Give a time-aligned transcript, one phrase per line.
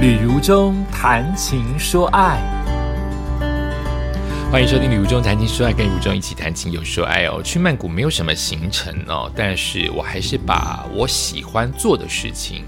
[0.00, 2.40] 旅如中谈情说爱，
[4.50, 7.42] 欢迎收听《旅如中谈情说爱》，跟如中一起谈情又说爱哦。
[7.42, 12.64] 去曼谷没有什么行程哦，但是我还是把我喜欢做的事情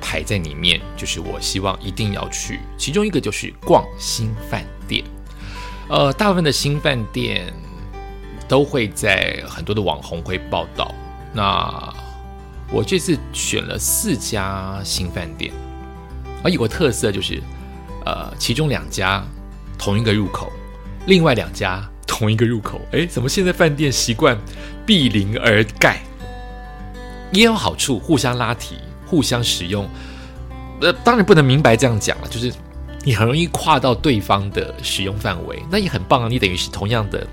[0.00, 2.60] 排在里面，就是我希望一定要去。
[2.78, 5.02] 其中一个就是逛新饭店，
[5.88, 7.52] 呃，大部分的新饭店
[8.46, 10.94] 都会在很多的网红会报道。
[11.32, 11.92] 那
[12.70, 15.52] 我这次选了四家新饭店。
[16.42, 17.42] 而有个特色就是，
[18.04, 19.24] 呃，其中两家
[19.78, 20.52] 同一个入口，
[21.06, 22.80] 另外两家同一个入口。
[22.92, 24.38] 哎，怎么现在饭店习惯
[24.86, 26.00] 毗邻而盖？
[27.32, 28.76] 也有好处，互相拉提，
[29.06, 29.88] 互相使用。
[30.80, 32.52] 呃，当然不能明白这样讲了，就是
[33.04, 36.28] 你很容易跨到对方的使用范围，那也很棒啊！
[36.28, 37.26] 你等于是同样的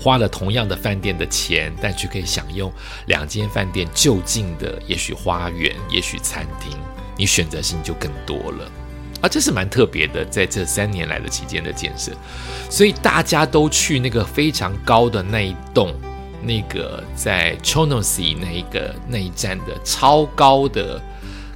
[0.00, 2.72] 花了同样的饭店的钱，但却可以享用
[3.06, 6.76] 两间饭店就近的，也许花园，也许餐厅。
[7.16, 8.70] 你选择性就更多了，
[9.22, 12.12] 啊，这是蛮特别的，在这三年来的期间的建设，
[12.68, 15.94] 所以大家都去那个非常高的那一栋，
[16.42, 21.00] 那个在 Chonosy 那一个那一站的超高的，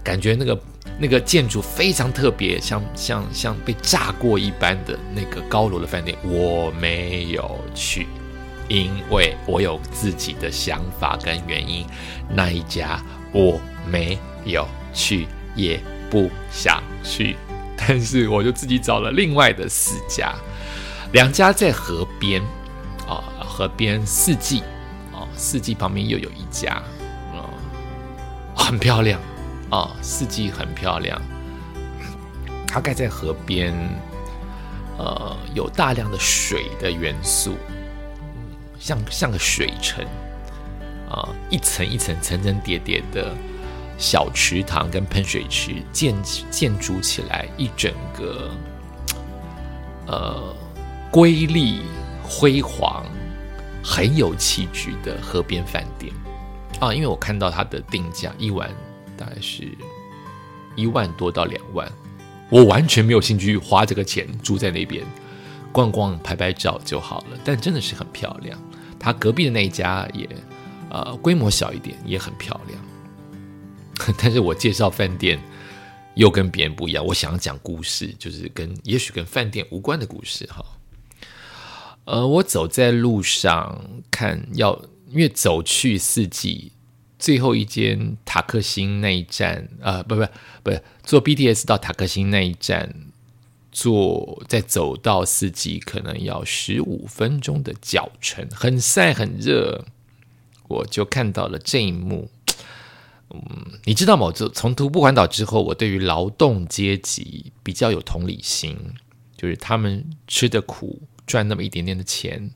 [0.02, 0.58] 感觉那个
[0.98, 8.06] 那个建筑非常特别，像像像被炸过一般的那个高楼的饭店，我没有去，
[8.68, 11.84] 因为我有自己的想法跟原因，
[12.30, 12.98] 那一家
[13.32, 15.26] 我没有去。
[15.54, 17.36] 也不想去，
[17.76, 20.34] 但是我就自己找了另外的四家，
[21.12, 22.42] 两家在河边
[23.08, 24.62] 啊，河边四季
[25.12, 26.82] 啊，四季旁边又有一家
[27.32, 27.50] 啊，
[28.54, 29.20] 很漂亮
[29.70, 31.20] 啊，四季很漂亮，
[32.66, 33.74] 它盖在河边，
[34.98, 37.56] 呃，有大量的水的元素，
[38.78, 40.04] 像像个水城
[41.10, 43.34] 啊，一层一层层层叠叠的。
[44.00, 46.16] 小池塘跟喷水池建
[46.50, 48.50] 建筑起来一整个，
[50.06, 50.56] 呃，
[51.10, 51.82] 瑰丽
[52.22, 53.04] 辉煌、
[53.84, 56.10] 很有气质的河边饭店
[56.80, 56.94] 啊！
[56.94, 58.70] 因为我看到它的定价一晚
[59.18, 59.70] 大概是
[60.74, 61.86] 一万多到两万，
[62.48, 65.04] 我完全没有兴趣花这个钱住在那边
[65.70, 67.38] 逛逛、拍拍照就好了。
[67.44, 68.58] 但真的是很漂亮，
[68.98, 70.26] 它隔壁的那一家也
[70.88, 72.80] 呃规模小一点，也很漂亮。
[74.16, 75.40] 但是我介绍饭店
[76.14, 80.64] 又跟别人不一样，我想讲故事，就是跟也许跟饭店无关的故事哈。
[82.04, 84.80] 呃，我走在路上看，要
[85.10, 86.72] 因为走去四季
[87.18, 90.26] 最后一间塔克星那一站，呃，不不
[90.62, 90.72] 不，
[91.04, 92.94] 坐 BTS 到塔克星那一站，
[93.70, 99.84] 坐再走到四季可能要十五分钟的脚程，很晒很热，
[100.66, 102.30] 我就看到了这一幕。
[103.32, 104.32] 嗯，你知道吗？
[104.32, 108.76] 就从徒步环岛之后，我对于劳动阶级比较有同理心，
[109.36, 112.50] 就是他们吃的苦，赚那么一点点的钱，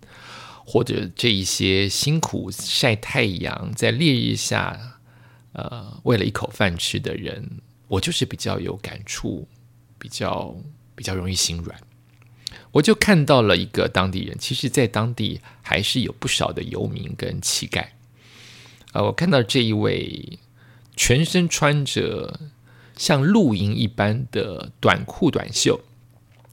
[0.66, 4.98] 或者这一些辛苦晒太阳，在烈日下，
[5.52, 7.48] 呃，为了一口饭吃的人，
[7.86, 9.46] 我就是比较有感触，
[9.96, 10.56] 比较
[10.96, 11.78] 比较容易心软。
[12.72, 17.86] 我就看到了一个当地人，其实在当地还是有不少的游民跟乞丐。
[18.92, 20.40] 呃，我看到这一位。
[20.96, 22.40] 全身穿着
[22.96, 25.80] 像露营一般的短裤短袖，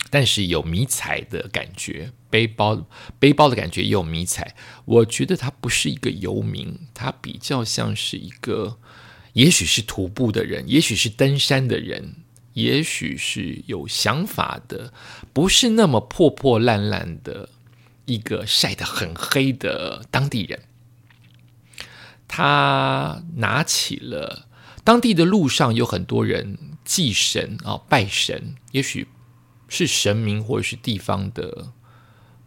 [0.10, 2.86] 但是有迷彩的感觉，背包
[3.20, 4.56] 背包的感觉也有迷彩。
[4.86, 8.78] 我觉得他不是一个游民，他比较像是一个，
[9.34, 12.16] 也许是徒步的人，也许是登山的人，
[12.54, 14.92] 也许是有想法的，
[15.32, 17.50] 不是那么破破烂烂的
[18.06, 20.60] 一个晒得很黑的当地人。
[22.34, 24.48] 他拿起了
[24.86, 29.10] 当地的路上有很多人祭神啊，拜神，也许
[29.68, 31.74] 是神明或者是地方的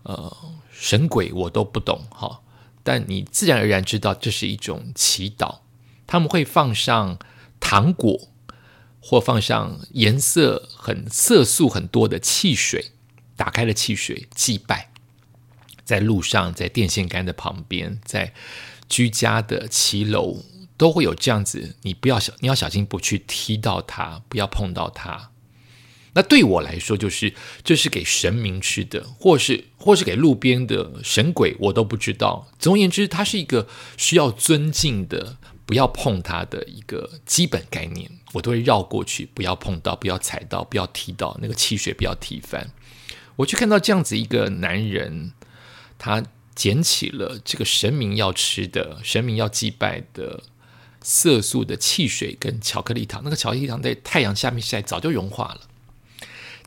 [0.05, 0.35] 呃
[0.73, 2.41] 神鬼，我都不懂哈。
[2.83, 5.59] 但你自然而然知道这是一种祈祷。
[6.07, 7.19] 他们会放上
[7.61, 8.29] 糖果，
[9.01, 12.93] 或放上颜色很色素很多的汽水，
[13.37, 14.91] 打开了汽水祭拜，
[15.85, 18.33] 在路上，在电线杆的旁边，在。
[18.95, 20.45] 居家的骑楼
[20.77, 25.33] 都会有这样子，你不要小，你要小心不去踢到它，不要碰到它。
[26.13, 32.47] 那对我来说，就是这是给神明吃的，或是或是给路边的神鬼，我都不知道。
[32.61, 42.71] 总而言之，它是一个需要尊敬的，不要碰它的一个基本概念，我都会绕过去，不要碰到，不要踩到，不要踢到那个汽水，不要踢翻。
[43.35, 45.33] 我去看到这样子一个男人，
[45.99, 46.23] 他。
[46.55, 50.45] 捡起了这个神明要吃的、神明要祭拜的
[51.03, 53.23] 色素的汽水跟巧克力糖。
[53.25, 55.63] 那个巧克力糖在太阳下面晒，早就融化了。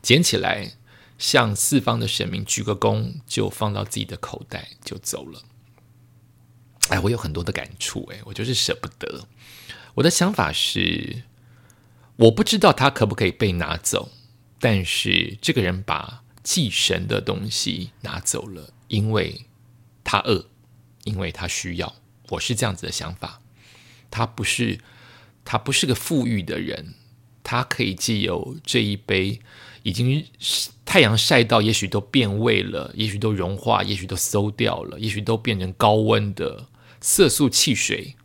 [0.00, 0.74] 捡起来，
[1.18, 5.42] 向四方的神明鞠个躬，就放到自己的口袋，就走了。
[6.90, 9.26] 哎，我有很多的感触，哎，我就是舍不得。
[9.94, 11.24] 我的想法是，
[12.16, 14.10] 我不知道他可不可以被拿走，
[14.60, 19.46] 但是这个人把祭神的东西拿走了，因为
[20.10, 20.46] 他饿，
[21.04, 21.96] 因为他需要。
[22.30, 23.42] 我是这样子的想法。
[24.10, 24.78] 他不是，
[25.44, 26.94] 他不是个富裕的人，
[27.44, 29.38] 他可以借由这一杯
[29.82, 30.24] 已经
[30.86, 36.68] 太阳晒到，也许都变味了，也许都融化，也许都馊掉了，也许都变成高温的。
[37.02, 38.16] 色素汽水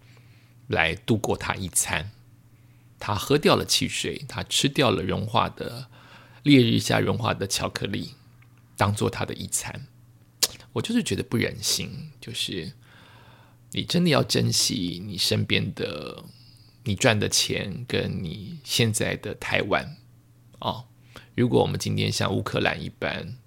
[0.68, 2.12] 来度过他一餐，
[2.98, 5.90] 他喝掉了汽水，他吃掉了融化的
[6.44, 8.14] 烈日下融化的巧克力，
[8.78, 9.86] 当做他的一餐。
[10.74, 12.74] 我就是觉得不忍心，就是
[13.72, 16.24] 你真的要珍惜你身边的
[16.84, 19.96] 你赚的钱，跟你现在的台湾
[20.60, 20.86] 哦。
[21.36, 23.38] 如果我们今天像乌克兰一般，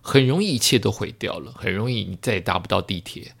[0.00, 3.32] 很容易一切都毁掉了，很容易你再也搭不到地铁。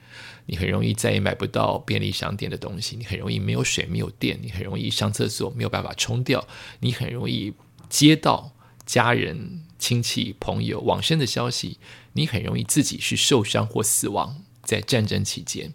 [0.46, 6.46] 你很容易再也买不到便利商店的东西，你很容易没有水、没有电，你很容易上厕所没有办法冲掉，
[6.80, 7.54] 你很容易
[7.88, 8.54] 接到
[8.84, 11.76] 家人、亲戚、朋友往生的消息，
[12.14, 15.74] 你很容易自己是受伤或死亡在战争期间。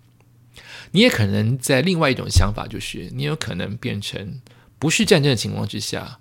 [0.93, 4.41] 你也可能在另外一种想法，就是你有可能变成
[4.79, 6.19] 不是战争的情况之下，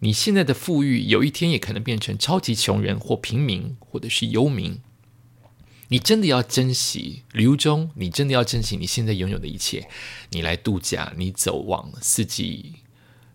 [0.00, 4.78] 你现在的富裕有一天也可能变成超级穷人或平民或者是游民。
[5.88, 9.88] 你真的要珍惜旅中，你真的要珍惜你现在拥有的一切。
[10.28, 12.74] 你来度假，你走往四季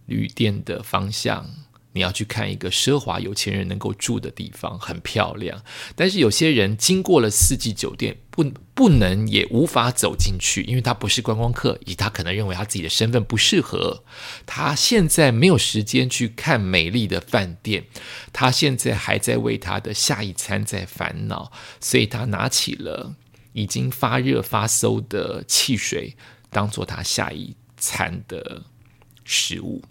[0.06, 1.65] 旅店的方向。
[1.96, 5.64] 你要去看一个奢华有钱人能够住的地方，很漂亮。
[5.96, 8.44] 但是有些人经过了四季酒店，不
[8.74, 14.04] 不能也无法走进去，因为他不是观光客，以他可能认为他自己的身份不适合。
[14.46, 17.86] 他现在没有时间去看美丽的饭店，
[18.34, 21.50] 他现在还在为他的下一餐在烦恼，
[21.80, 23.16] 所以他拿起了
[23.54, 26.18] 已经发热发馊的汽水，
[26.50, 28.64] 当做他下一餐的
[29.24, 29.82] 食物。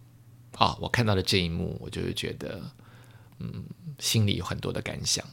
[0.57, 0.77] 啊！
[0.81, 2.71] 我看到了这一幕，我就是觉得，
[3.41, 3.65] 嗯，
[3.99, 5.25] 心里有很多的感想。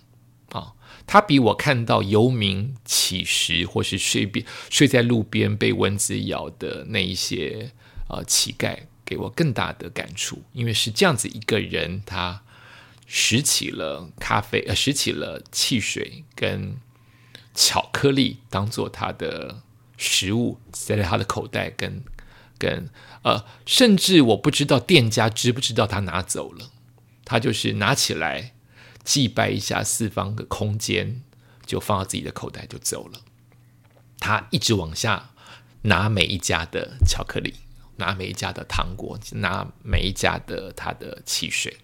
[0.49, 0.73] 啊，
[1.07, 7.71] 他比我看到游民乞食或是睡边睡在路边被蚊子咬的那一些
[8.09, 10.43] 呃乞丐，给我更大的感触。
[10.53, 12.43] 因为是这样子一个人，他
[13.05, 16.75] 拾起了咖啡，呃，拾起了汽水跟
[17.53, 19.61] 巧克力，当做他的
[19.97, 22.03] 食物，塞在他的口袋跟。
[22.61, 22.87] 跟
[23.23, 26.69] 呃，甚至我不知道店家知不知道他拿走了，
[27.25, 28.53] 他就是拿起来
[29.03, 31.23] 祭拜一下四方的空间，
[31.65, 33.21] 就放到自己的口袋就走了。
[34.19, 35.31] 他一直往下
[35.83, 37.55] 拿每一家的巧克力，
[37.95, 41.77] 拿每一家的糖果，拿每一家的他的汽水。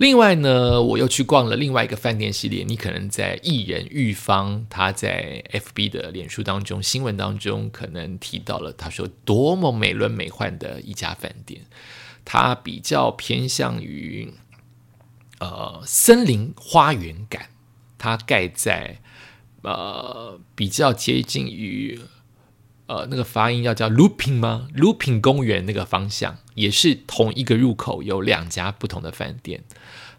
[0.00, 2.64] 另外呢，我又去逛了另外一个饭店系列。
[2.64, 11.60] 你可能在艺人玉芳他在 FB 的脸书当中、新闻当中可能提到了，他说多么美轮美奂的一家饭店。
[12.24, 14.32] 它比较偏向于
[15.38, 17.50] 呃森林花园感，
[17.98, 19.00] 它盖在
[19.60, 22.00] 呃比较接近于
[22.90, 29.62] 呃那个发音要叫 Looping 吗？Looping 公园那个方向，也是同一个入口有两家不同的饭店。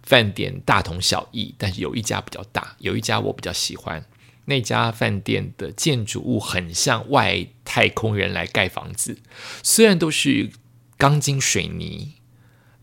[0.01, 4.05] 饭店大同小异，但是有一家比较大，有一家我比较喜欢。
[4.45, 9.19] 那家饭店的建筑物很像外太空人来盖房子，
[9.61, 10.49] 虽然都是
[10.97, 12.13] 钢筋水泥，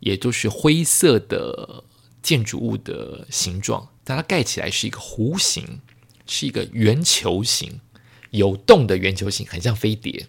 [0.01, 1.85] 也都是灰色的
[2.23, 5.81] 建筑物的形状，但它盖起来是一个弧形，
[6.27, 7.81] 是一个圆球形，
[8.31, 10.27] 有洞的圆球形，很像飞碟。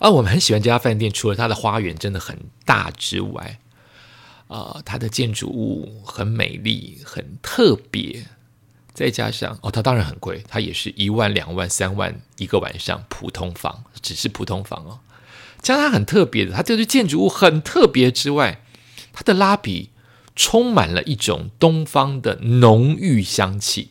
[0.00, 3.58] 而我们很喜欢这家饭店，除了它的花园真的很大之外。
[4.48, 8.24] 啊，它的建筑物很美丽，很特别，
[8.94, 15.00] 再加上哦，它当然很贵，它也是一万、两万、三万一个晚上普通房，只是普通房哦。
[15.60, 18.62] 加上它很特别的，它这个建筑物很特别之外，
[19.12, 19.90] 它的拉比
[20.34, 23.90] 充满了一种东方的浓郁香气。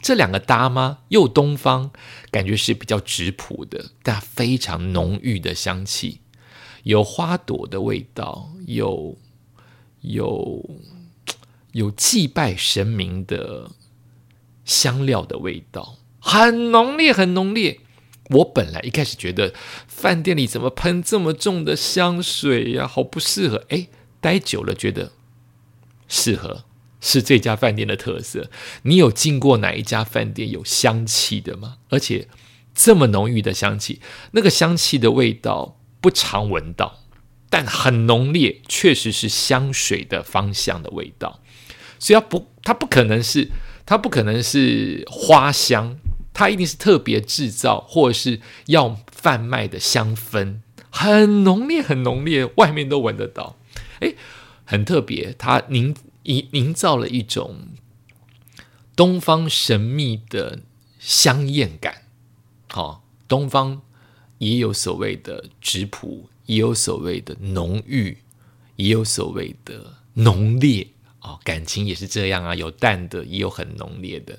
[0.00, 0.98] 这两个搭吗？
[1.08, 1.90] 又东方，
[2.30, 6.20] 感觉是比较质朴的，但非常浓郁的香气，
[6.82, 9.18] 有花朵的味道，有。
[10.04, 10.68] 有
[11.70, 13.70] 有祭拜神明的
[14.64, 17.78] 香料的味道，很浓烈，很浓烈。
[18.30, 19.54] 我本来一开始觉得
[19.86, 23.64] 饭店里怎么喷这么重的香水呀，好不适合。
[23.68, 23.86] 哎，
[24.20, 25.12] 待久了觉得
[26.08, 26.64] 适合，
[27.02, 28.50] 是这家饭店的特色。
[28.84, 31.76] 你有进过哪一家饭店有香气的吗？
[31.90, 32.28] 而且
[32.74, 37.00] 这么浓郁的香气，那个香气的味道不常闻到，
[37.50, 41.42] 但很浓烈，确实是香水的方向的味道。
[41.98, 43.50] 所以它不，它不可能是，
[43.84, 45.98] 它不可能是花香，
[46.32, 53.58] 它一定是特别制造或者是要贩卖的香氛，很浓烈，很浓烈，外面都闻得到。
[54.00, 54.16] 诶，
[54.64, 55.94] 很特别，它营
[56.24, 57.68] 营营造了一种
[58.94, 60.60] 东方神秘的
[60.98, 62.02] 香艳感。
[62.68, 63.82] 好，东方
[64.38, 68.18] 也有所谓的质朴，也有所谓的浓郁，
[68.76, 70.88] 也有所谓的浓烈。
[71.20, 74.38] 哦，感情也是这样啊，有淡的，也有很浓烈的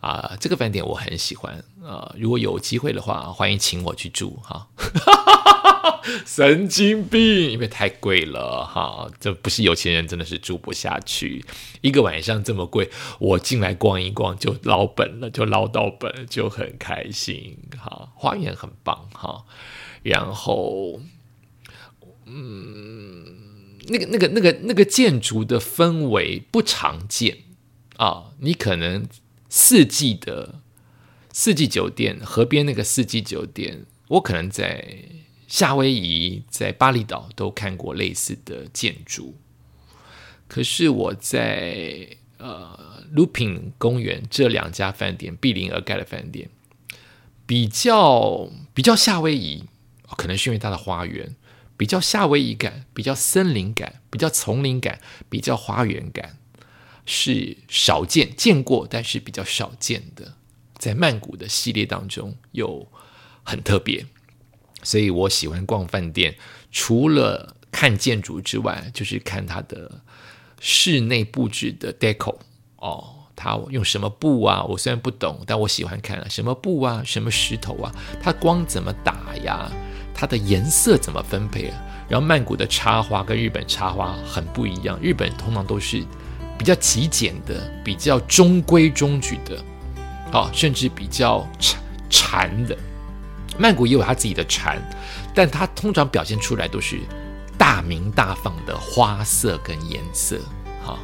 [0.00, 0.36] 啊。
[0.40, 4.68] 这个饭店我很喜欢啊，如果有机会的话，欢迎请我去住哈。
[6.24, 11.44] 神经病，因为太贵了哈，这不是有钱人真的是住不下去。
[11.80, 18.08] 一个晚上这么贵，我进来逛一逛就捞本了，就捞到本就很开心哈。
[18.14, 19.44] 花园很棒哈，
[20.02, 21.00] 然后
[22.26, 23.42] 嗯。
[23.86, 27.40] 那个、那个、那个、那个建筑的氛围不常见
[27.98, 28.32] 啊！
[28.40, 29.06] 你可能
[29.50, 30.62] 四季的
[31.30, 35.04] 四季酒店，河边那个四季酒店，我可能在
[35.46, 39.36] 夏威夷、在巴厘岛都看过类似的建筑。
[40.46, 46.50] 可是我在呃 Looping 公园这两家饭店毗邻而盖的饭店，
[47.46, 49.64] 比较比较夏威夷，
[50.16, 51.34] 可能是因为它的花园。
[51.76, 56.38] 比较夏威夷感，比较森林感，比较丛林感，比较花园感，
[57.04, 60.34] 是少见见过，但是比较少见的，
[60.78, 62.86] 在曼谷的系列当中又
[63.42, 64.06] 很特别，
[64.84, 66.36] 所以我喜欢逛饭店，
[66.70, 69.90] 除了看建筑之外，就是看它的
[70.60, 72.36] 室内布置的 deco
[72.76, 74.62] 哦，它用什么布啊？
[74.62, 79.68] 我虽然不懂，但我喜欢看啊，什么布啊，什么石头啊，它光怎么打呀？
[80.14, 81.82] 它的颜色怎么分配啊？
[82.08, 86.04] 然后曼谷的插花跟日本插花很不一样，日本通常都是
[86.56, 89.60] 比较极简的，比较中规中矩的，
[90.30, 92.78] 好，甚至比较禅禅的。
[93.58, 94.82] 曼谷也有它自己的禅，
[95.34, 97.00] 但它通常表现出来都是
[97.56, 100.40] 大明大放的花色跟颜色，
[100.84, 100.98] 哈。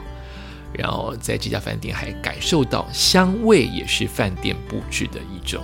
[0.72, 5.62] 然后在这家饭店还感受到香味也是饭店布置的一种，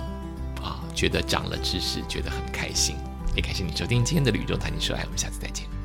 [0.61, 2.95] 啊，觉得长了知识，觉得很开心。
[3.35, 5.76] 也感谢你收听今天的《旅中谈情说爱》，我们下次再见。